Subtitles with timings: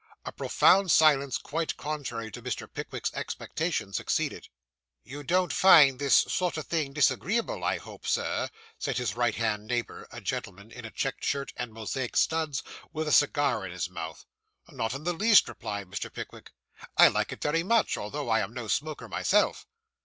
[0.25, 2.67] A profound silence, quite contrary to Mr.
[2.67, 4.47] Pickwick's expectation, succeeded.
[5.03, 9.67] 'You don't find this sort of thing disagreeable, I hope, sir?' said his right hand
[9.67, 13.91] neighbour, a gentleman in a checked shirt and Mosaic studs, with a cigar in his
[13.91, 14.25] mouth.
[14.69, 16.11] 'Not in the least,' replied Mr.
[16.11, 16.51] Pickwick;
[16.97, 19.67] 'I like it very much, although I am no smoker myself.